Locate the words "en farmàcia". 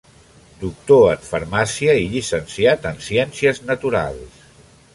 1.09-1.95